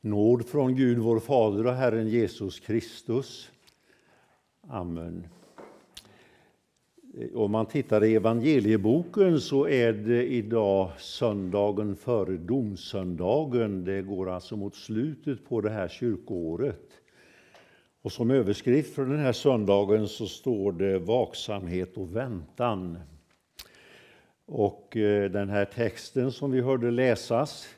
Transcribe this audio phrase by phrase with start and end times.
[0.00, 3.50] Nåd från Gud vår Fader och Herren Jesus Kristus.
[4.68, 5.26] Amen.
[7.18, 13.84] Eh, om man tittar i evangelieboken så är det idag söndagen före domsöndagen.
[13.84, 16.90] Det går alltså mot slutet på det här kyrkoåret.
[18.02, 22.98] Och som överskrift för den här söndagen så står det vaksamhet och väntan.
[24.46, 27.68] Och eh, den här texten som vi hörde läsas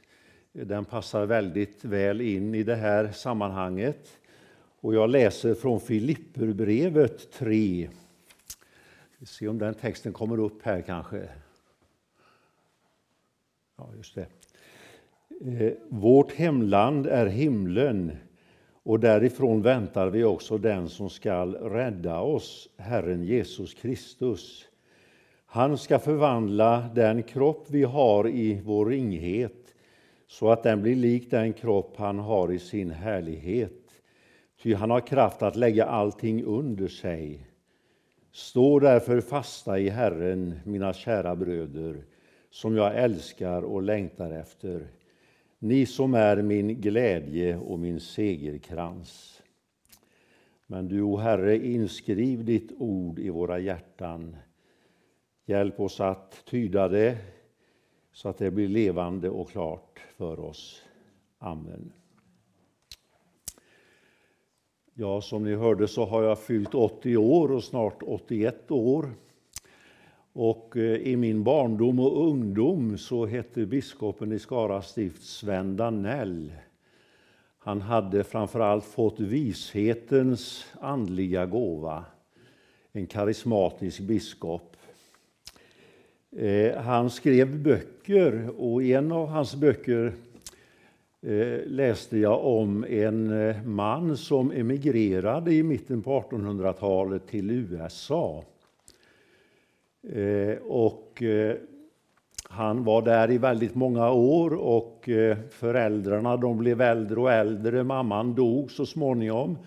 [0.53, 4.19] den passar väldigt väl in i det här sammanhanget.
[4.81, 7.89] Och jag läser från Filipperbrevet 3.
[9.19, 11.29] Vi se om den texten kommer upp här kanske.
[13.77, 14.27] Ja, just det.
[15.45, 18.13] Eh, Vårt hemland är himlen
[18.83, 24.67] och därifrån väntar vi också den som skall rädda oss, Herren Jesus Kristus.
[25.47, 29.60] Han ska förvandla den kropp vi har i vår ringhet
[30.31, 34.03] så att den blir lik den kropp han har i sin härlighet.
[34.63, 37.47] Ty han har kraft att lägga allting under sig.
[38.33, 42.05] Stå därför fasta i Herren, mina kära bröder,
[42.51, 44.89] som jag älskar och längtar efter,
[45.59, 49.43] ni som är min glädje och min segerkrans.
[50.67, 54.37] Men du, o Herre, inskriv ditt ord i våra hjärtan.
[55.47, 57.19] Hjälp oss att tyda det
[58.13, 60.83] så att det blir levande och klart för oss.
[61.39, 61.93] Amen.
[64.95, 69.11] Ja, som ni hörde så har jag fyllt 80 år och snart 81 år.
[70.33, 76.53] Och eh, i min barndom och ungdom så hette biskopen i Skara stift Sven Danell.
[77.59, 82.05] Han hade framförallt fått vishetens andliga gåva,
[82.93, 84.77] en karismatisk biskop.
[86.37, 90.13] Eh, han skrev böcker och i en av hans böcker
[91.23, 98.45] eh, läste jag om en eh, man som emigrerade i mitten på 1800-talet till USA.
[100.63, 101.23] Och
[102.43, 105.09] han var där i väldigt många år och
[105.51, 107.85] föräldrarna de blev äldre och äldre.
[107.85, 109.59] Mamman dog så småningom.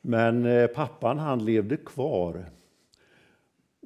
[0.00, 2.44] Men pappan han levde kvar.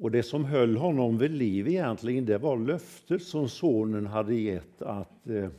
[0.01, 4.81] Och det som höll honom vid liv egentligen, det var löftet som sonen hade gett
[4.81, 5.49] att eh,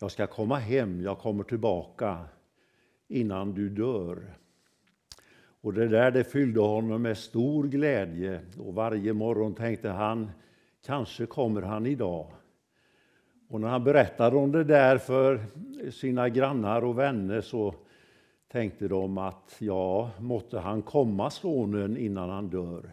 [0.00, 2.18] jag ska komma hem, jag kommer tillbaka
[3.08, 4.34] innan du dör.
[5.60, 10.30] Och det där det fyllde honom med stor glädje och varje morgon tänkte han,
[10.86, 12.26] kanske kommer han idag.
[13.48, 15.40] Och när han berättade om det där för
[15.90, 17.74] sina grannar och vänner så
[18.48, 22.90] tänkte de att ja, måtte han komma sonen innan han dör.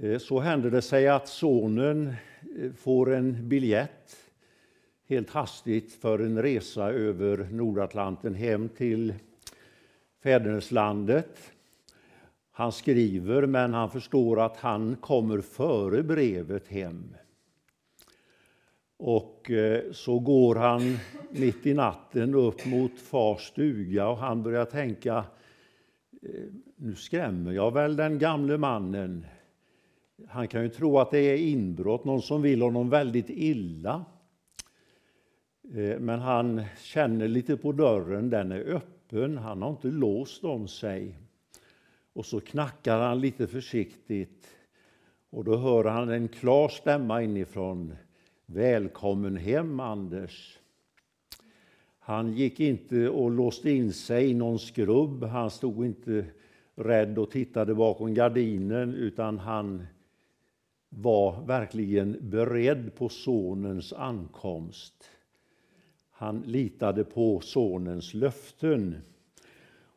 [0.00, 2.14] Eh, så händer det sig att sonen
[2.58, 4.16] eh, får en biljett
[5.08, 9.14] helt hastigt för en resa över Nordatlanten hem till
[10.22, 11.52] fäderneslandet.
[12.50, 17.16] Han skriver, men han förstår att han kommer före brevet hem.
[18.96, 20.98] Och eh, så går han
[21.30, 25.24] mitt i natten upp mot fars stuga och han börjar tänka,
[26.76, 29.26] nu skrämmer jag väl den gamle mannen.
[30.28, 34.04] Han kan ju tro att det är inbrott, någon som vill honom väldigt illa.
[35.74, 40.68] Eh, men han känner lite på dörren, den är öppen, han har inte låst om
[40.68, 41.18] sig.
[42.12, 44.48] Och så knackar han lite försiktigt
[45.30, 47.96] och då hör han en klar stämma inifrån.
[48.46, 50.58] Välkommen hem Anders.
[51.98, 56.24] Han gick inte och låste in sig i någon skrubb, han stod inte
[56.74, 59.86] rädd och tittade bakom gardinen utan han
[60.96, 64.94] var verkligen beredd på sonens ankomst.
[66.10, 68.96] Han litade på sonens löften.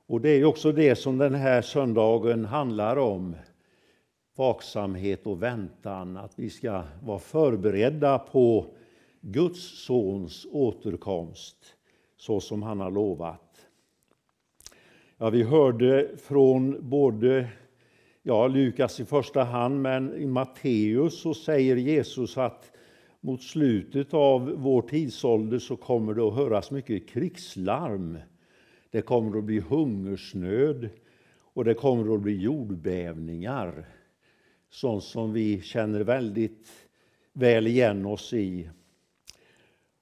[0.07, 3.35] Och det är också det som den här söndagen handlar om.
[4.35, 8.65] Vaksamhet och väntan, att vi ska vara förberedda på
[9.21, 11.75] Guds sons återkomst
[12.17, 13.67] så som han har lovat.
[15.17, 17.49] Ja, vi hörde från både
[18.27, 22.71] ja, Lukas i första hand, men i Matteus så säger Jesus att
[23.19, 28.17] mot slutet av vår tidsålder så kommer det att höras mycket krigslarm.
[28.91, 30.89] Det kommer att bli hungersnöd
[31.53, 33.85] och det kommer att bli jordbävningar.
[34.69, 36.67] Sånt som vi känner väldigt
[37.33, 38.69] väl igen oss i.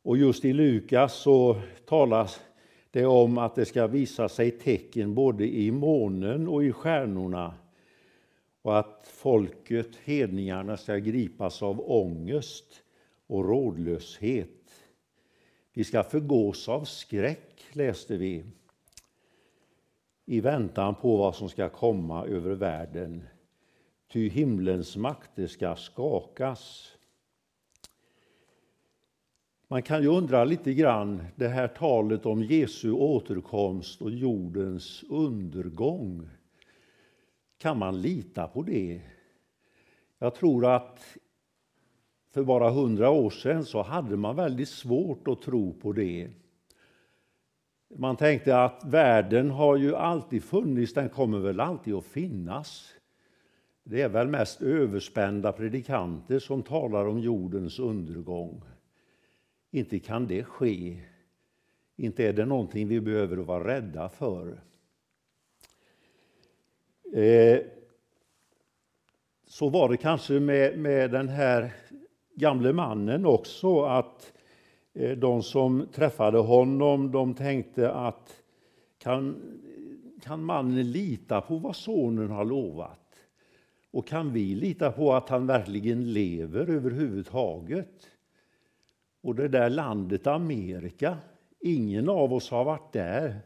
[0.03, 2.39] Och just i Lukas så talas
[2.91, 7.53] det om att det ska visa sig tecken både i månen och i stjärnorna
[8.65, 12.83] och att folket, hedningarna, ska gripas av ångest
[13.27, 14.71] och rådlöshet.
[15.73, 18.45] Vi ska förgås av skräck, läste vi,
[20.25, 23.23] i väntan på vad som ska komma över världen.
[24.11, 26.91] Ty himlens makter ska skakas.
[29.67, 36.29] Man kan ju undra lite grann, det här talet om Jesu återkomst och jordens undergång.
[37.57, 39.01] Kan man lita på det?
[40.19, 41.17] Jag tror att
[42.31, 46.29] för bara hundra år sedan så hade man väldigt svårt att tro på det.
[47.97, 52.93] Man tänkte att världen har ju alltid funnits, den kommer väl alltid att finnas.
[53.83, 58.61] Det är väl mest överspända predikanter som talar om jordens undergång.
[59.71, 61.01] Inte kan det ske.
[61.95, 64.61] Inte är det någonting vi behöver vara rädda för.
[67.15, 67.59] Eh,
[69.47, 71.73] så var det kanske med, med den här
[72.35, 74.33] gamle mannen också, att
[74.93, 78.41] eh, de som träffade honom, de tänkte att
[78.97, 79.35] kan,
[80.21, 83.15] kan mannen lita på vad sonen har lovat?
[83.91, 88.07] Och kan vi lita på att han verkligen lever överhuvudtaget?
[89.21, 91.17] Och det där landet Amerika,
[91.59, 93.39] ingen av oss har varit där.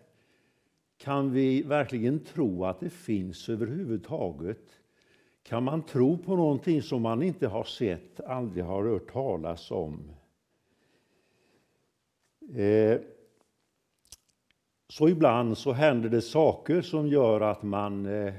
[1.00, 4.80] Kan vi verkligen tro att det finns överhuvudtaget?
[5.44, 10.12] Kan man tro på någonting som man inte har sett, aldrig har hört talas om?
[12.56, 13.00] Eh,
[14.88, 18.34] så ibland så händer det saker som gör att man eh,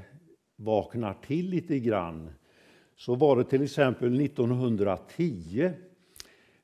[0.55, 2.29] vaknar till lite grann.
[2.95, 5.71] Så var det till exempel 1910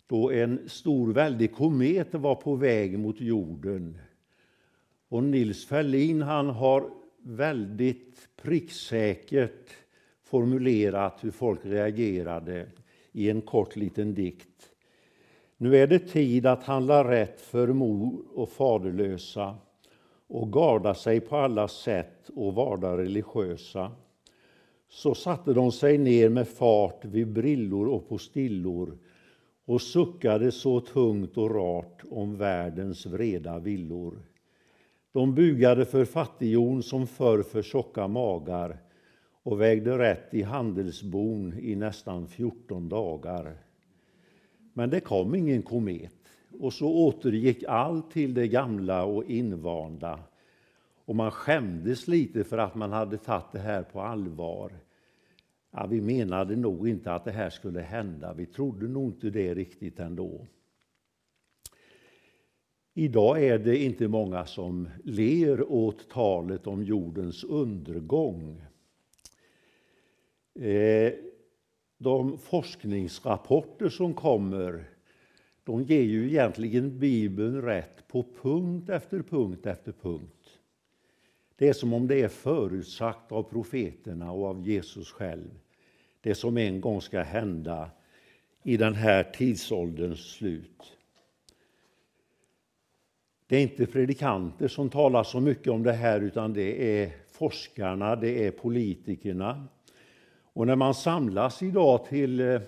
[0.08, 3.98] då en stor väldig komet var på väg mot jorden.
[5.10, 6.90] Och Nils Ferlin han har
[7.22, 9.74] väldigt pricksäkert
[10.24, 12.68] formulerat hur folk reagerade
[13.12, 14.72] i en kort liten dikt.
[15.58, 19.56] Nu är det tid att handla rätt för mor och faderlösa
[20.28, 23.92] och garda sig på alla sätt och vara religiösa.
[24.90, 28.98] Så satte de sig ner med fart vid brillor och på stillor
[29.66, 34.20] och suckade så tungt och rart om världens vreda villor.
[35.18, 38.78] De bugade för fattighjon som förr för tjocka magar
[39.44, 43.58] och vägde rätt i handelsbon i nästan 14 dagar.
[44.74, 46.14] Men det kom ingen komet
[46.60, 50.20] och så återgick allt till det gamla och invanda.
[51.06, 54.72] Och man skämdes lite för att man hade tagit det här på allvar.
[55.72, 58.34] Ja, vi menade nog inte att det här skulle hända.
[58.34, 60.48] Vi trodde nog inte det riktigt ändå.
[63.00, 68.62] Idag är det inte många som ler åt talet om jordens undergång.
[70.60, 71.14] Eh,
[71.98, 74.90] de forskningsrapporter som kommer
[75.64, 80.60] de ger ju egentligen Bibeln rätt på punkt efter punkt efter punkt.
[81.56, 85.60] Det är som om det är förutsagt av profeterna och av Jesus själv.
[86.22, 87.90] Det som en gång ska hända
[88.64, 90.97] i den här tidsålderns slut.
[93.50, 98.16] Det är inte predikanter som talar så mycket om det här utan det är forskarna,
[98.16, 99.68] det är politikerna.
[100.54, 102.60] Och när man samlas idag till eh,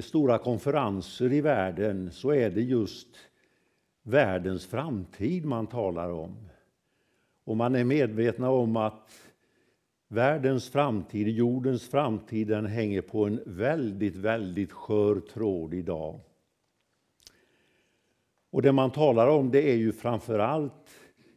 [0.00, 3.08] stora konferenser i världen så är det just
[4.02, 6.48] världens framtid man talar om.
[7.44, 9.10] Och man är medvetna om att
[10.08, 16.20] världens framtid, jordens framtid, den hänger på en väldigt, väldigt skör tråd idag.
[18.50, 20.90] Och det man talar om det är ju framför allt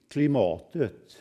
[0.08, 1.18] klimatet.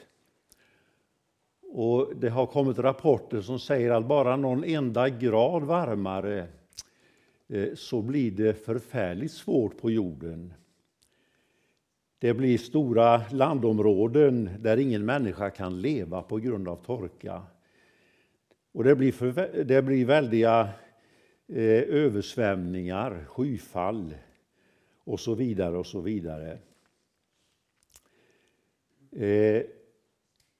[1.73, 6.47] Och det har kommit rapporter som säger att bara någon enda grad varmare
[7.49, 10.53] eh, så blir det förfärligt svårt på jorden.
[12.19, 17.43] Det blir stora landområden där ingen människa kan leva på grund av torka.
[18.73, 20.69] Och det blir, för, det blir väldiga
[21.49, 24.15] eh, översvämningar, skyfall
[25.11, 26.59] och så vidare och så vidare.
[29.13, 29.63] Eh,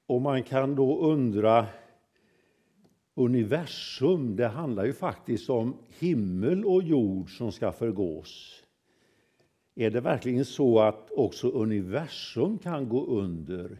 [0.05, 1.67] och man kan då undra
[3.15, 8.63] universum, det handlar ju faktiskt om himmel och jord som ska förgås.
[9.75, 13.77] Är det verkligen så att också universum kan gå under?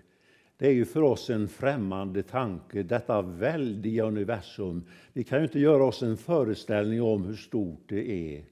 [0.57, 4.83] Det är ju för oss en främmande tanke, detta väldiga universum.
[5.13, 8.43] Vi kan ju inte göra oss en föreställning om hur stort det är.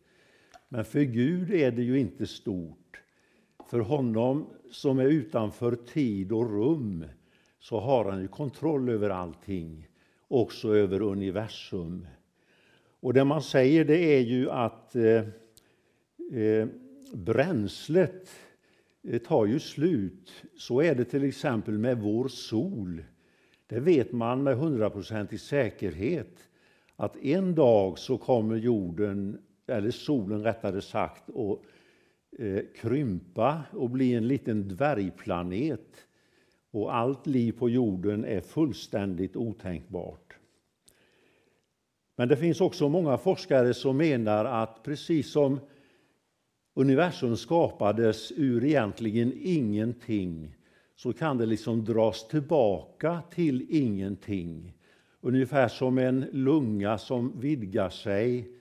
[0.70, 3.02] Men för Gud är det ju inte stort.
[3.70, 7.06] För honom som är utanför tid och rum
[7.60, 9.88] så har han ju kontroll över allting
[10.28, 12.08] också över universum.
[13.00, 15.24] Och det man säger det är ju att eh,
[16.42, 16.68] eh,
[17.14, 18.30] bränslet
[19.04, 20.32] eh, tar ju slut.
[20.58, 23.04] Så är det till exempel med vår sol.
[23.68, 26.50] Det vet man med hundraprocentig säkerhet
[26.96, 31.60] att en dag så kommer jorden, eller solen rättare sagt, att
[32.40, 36.06] eh, krympa och bli en liten dvärgplanet.
[36.72, 40.34] Och allt liv på jorden är fullständigt otänkbart.
[42.16, 45.60] Men det finns också många forskare som menar att precis som
[46.74, 50.56] universum skapades ur egentligen ingenting
[50.96, 54.74] så kan det liksom dras tillbaka till ingenting.
[55.22, 58.59] Ungefär som en lunga som vidgar sig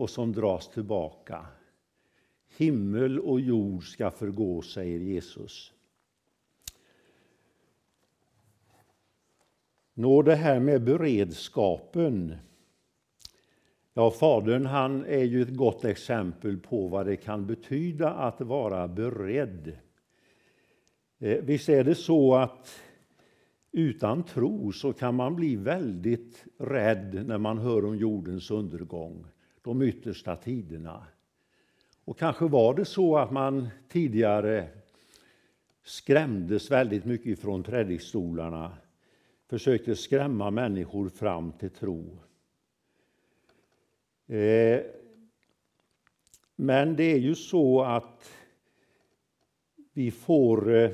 [0.00, 1.46] och som dras tillbaka.
[2.56, 5.72] Himmel och jord ska förgå, säger Jesus.
[9.94, 12.34] Nå, det här med beredskapen.
[13.94, 18.88] Ja, Fadern han är ju ett gott exempel på vad det kan betyda att vara
[18.88, 19.78] beredd.
[21.18, 22.80] Eh, visst är det så att
[23.72, 29.26] utan tro så kan man bli väldigt rädd när man hör om jordens undergång,
[29.62, 31.06] de yttersta tiderna.
[32.04, 34.68] Och kanske var det så att man tidigare
[35.82, 38.76] skrämdes väldigt mycket från predikstolarna,
[39.48, 42.18] försökte skrämma människor fram till tro.
[44.26, 44.80] Eh,
[46.56, 48.30] men det är ju så att
[49.92, 50.90] vi får, eh,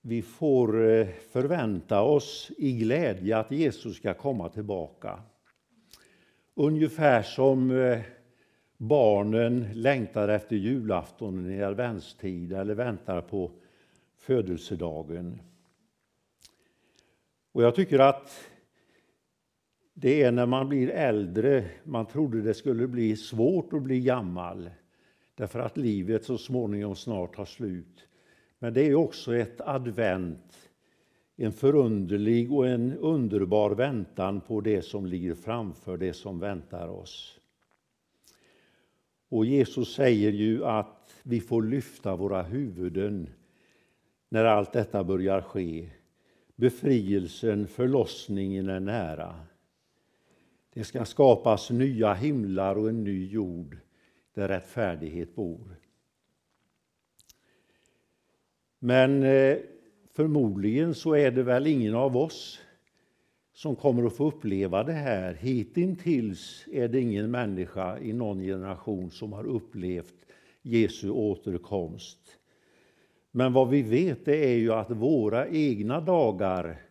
[0.00, 5.22] vi får eh, förvänta oss i glädje att Jesus ska komma tillbaka.
[6.58, 8.00] Ungefär som eh,
[8.76, 13.50] barnen längtar efter julafton i adventstid eller väntar på
[14.16, 15.40] födelsedagen.
[17.52, 18.48] Och jag tycker att
[19.94, 24.70] det är när man blir äldre man trodde det skulle bli svårt att bli gammal
[25.34, 28.08] därför att livet så småningom snart tar slut.
[28.58, 30.65] Men det är också ett advent,
[31.36, 37.40] en förunderlig och en underbar väntan på det som ligger framför, det som väntar oss.
[39.28, 43.28] Och Jesus säger ju att vi får lyfta våra huvuden
[44.28, 45.90] när allt detta börjar ske.
[46.56, 49.40] Befrielsen, förlossningen är nära.
[50.72, 53.78] Det ska skapas nya himlar och en ny jord
[54.34, 55.76] där rättfärdighet bor.
[58.78, 59.56] Men eh,
[60.16, 62.60] förmodligen så är det väl ingen av oss
[63.52, 65.34] som kommer att få uppleva det här.
[65.34, 70.14] Hitintills är det ingen människa i någon generation som har upplevt
[70.62, 72.18] Jesu återkomst.
[73.30, 76.82] Men vad vi vet det är ju att våra egna dagar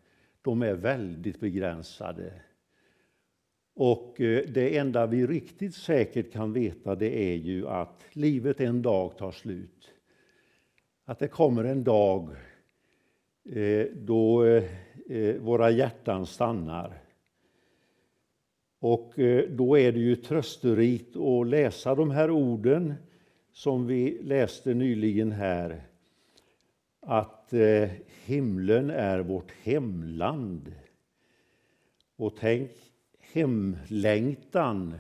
[0.42, 2.34] de är väldigt begränsade.
[3.76, 8.82] Och eh, det enda vi riktigt säkert kan veta det är ju att livet en
[8.82, 9.92] dag tar slut.
[11.06, 12.36] Att det kommer en dag
[13.50, 14.64] Eh, då eh,
[15.10, 17.02] eh, våra hjärtan stannar.
[18.80, 19.14] Och
[19.50, 22.94] då är det ju trösterikt att läsa de här orden
[23.52, 25.82] som vi läste nyligen här.
[27.00, 27.54] Att
[28.26, 30.76] himlen är vårt hemland.
[32.16, 32.72] Och tänk
[33.20, 34.94] hemlängtan.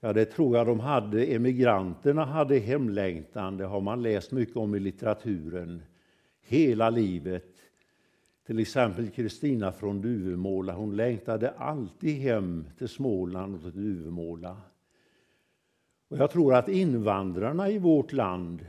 [0.00, 1.24] Ja, det tror jag de hade.
[1.24, 3.56] Emigranterna hade hemlängtan.
[3.56, 5.82] Det har man läst mycket om i litteraturen.
[6.50, 7.54] Hela livet.
[8.46, 10.72] Till exempel Kristina från Duvemåla.
[10.72, 14.56] Hon längtade alltid hem till Småland och till Duvemåla.
[16.08, 18.66] Och jag tror att invandrarna i vårt land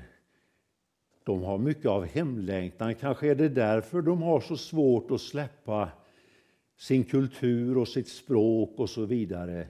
[1.24, 2.96] de har mycket av hemlängtan.
[2.96, 5.90] Kanske är det därför de har så svårt att släppa
[6.78, 9.68] sin kultur och sitt språk och så vidare.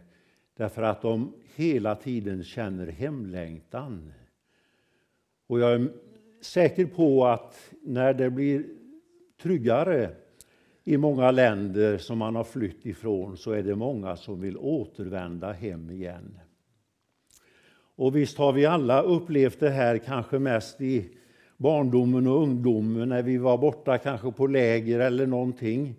[0.57, 4.13] Därför att de hela tiden känner hemlängtan.
[5.47, 5.89] Och jag är
[6.41, 8.65] säker på att när det blir
[9.41, 10.09] tryggare
[10.83, 15.51] i många länder som man har flytt ifrån så är det många som vill återvända
[15.51, 16.39] hem igen.
[17.95, 21.09] Och visst har vi alla upplevt det här, kanske mest i
[21.57, 25.95] barndomen och ungdomen när vi var borta kanske på läger eller någonting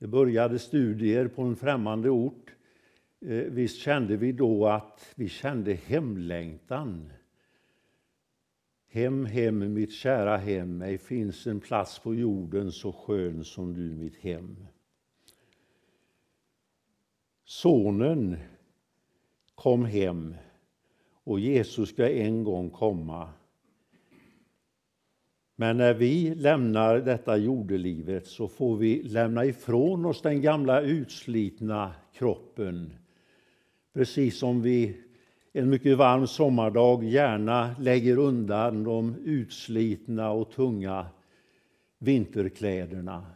[0.00, 2.50] det började studier på en främmande ort.
[3.26, 7.12] Eh, visst kände vi då att vi kände hemlängtan.
[8.92, 13.94] Hem, hem, mitt kära hem, ej finns en plats på jorden så skön som du,
[13.94, 14.66] mitt hem.
[17.44, 18.36] Sonen
[19.54, 20.34] kom hem
[21.24, 23.28] och Jesus ska en gång komma
[25.60, 31.94] men när vi lämnar detta jordelivet så får vi lämna ifrån oss den gamla utslitna
[32.12, 32.92] kroppen.
[33.92, 34.96] Precis som vi
[35.52, 41.06] en mycket varm sommardag gärna lägger undan de utslitna och tunga
[41.98, 43.26] vinterkläderna.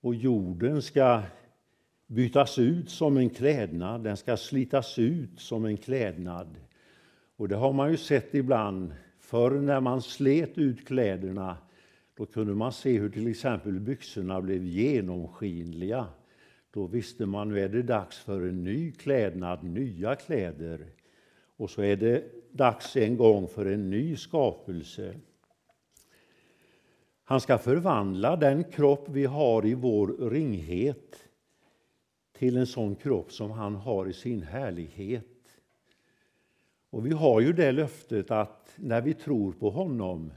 [0.00, 1.22] Och jorden ska
[2.06, 6.48] bytas ut som en klädnad, den ska slitas ut som en klädnad.
[7.36, 8.94] Och det har man ju sett ibland.
[9.18, 11.56] Förr när man slet ut kläderna
[12.16, 16.06] då kunde man se hur till exempel byxorna blev genomskinliga.
[16.76, 20.86] Då visste man nu är det dags för en ny klädnad, nya kläder.
[21.56, 25.14] Och så är det dags en gång för en ny skapelse.
[27.24, 31.16] Han ska förvandla den kropp vi har i vår ringhet
[32.32, 35.60] till en sån kropp som han har i sin härlighet.
[36.90, 40.32] Och vi har ju det löftet att när vi tror på honom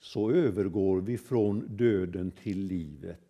[0.00, 3.23] så övergår vi från döden till livet.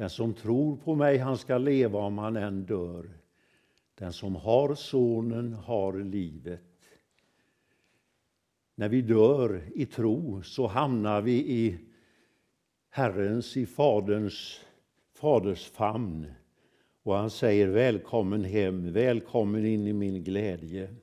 [0.00, 3.10] Den som tror på mig, han ska leva om han än dör.
[3.94, 6.60] Den som har Sonen har livet.
[8.74, 11.78] När vi dör i tro så hamnar vi i
[12.90, 14.60] Herrens, i Faderns,
[15.14, 16.26] Faders famn.
[17.02, 20.94] Och han säger välkommen hem, välkommen in i min glädje.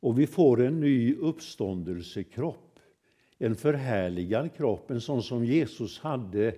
[0.00, 2.80] Och vi får en ny uppståndelsekropp,
[3.38, 6.54] en förhärligad kropp, en sån som Jesus hade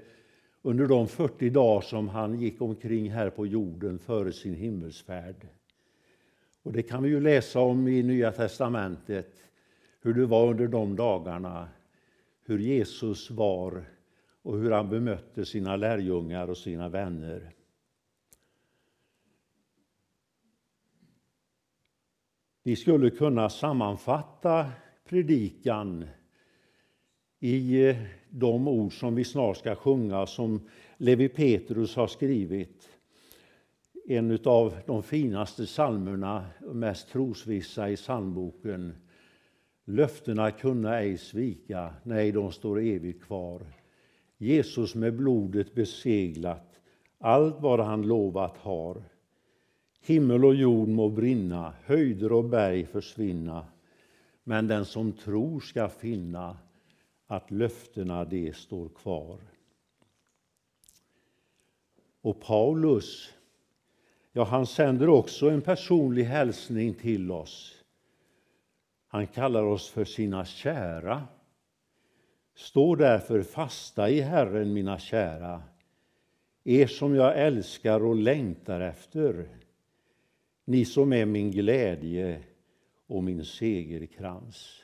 [0.66, 5.46] under de 40 dagar som han gick omkring här på jorden före sin himmelsfärd.
[6.62, 9.44] Och det kan vi ju läsa om i Nya testamentet,
[10.00, 11.68] hur det var under de dagarna,
[12.44, 13.84] hur Jesus var
[14.42, 17.50] och hur han bemötte sina lärjungar och sina vänner.
[22.62, 24.70] Vi skulle kunna sammanfatta
[25.04, 26.04] predikan
[27.40, 27.94] i
[28.36, 30.60] de ord som vi snart ska sjunga, som
[30.96, 32.88] Levi Petrus har skrivit.
[34.06, 38.94] En av de finaste psalmerna, mest trosvissa i psalmboken.
[39.84, 43.62] Löftena kunna ej svika, nej, de står evigt kvar.
[44.38, 46.80] Jesus med blodet beseglat,
[47.18, 49.02] allt vad han lovat har.
[50.06, 53.66] Himmel och jord må brinna, höjder och berg försvinna,
[54.44, 56.56] men den som tror ska finna
[57.26, 59.38] att löftena de står kvar.
[62.20, 63.34] Och Paulus,
[64.32, 67.84] ja, han sänder också en personlig hälsning till oss.
[69.06, 71.22] Han kallar oss för sina kära.
[72.54, 75.62] Stå därför fasta i Herren, mina kära,
[76.64, 79.48] er som jag älskar och längtar efter,
[80.64, 82.42] ni som är min glädje
[83.06, 84.83] och min segerkrans.